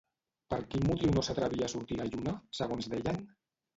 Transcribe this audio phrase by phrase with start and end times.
[0.53, 3.21] Per quin motiu no s'atrevia a sortir la lluna, segons deien?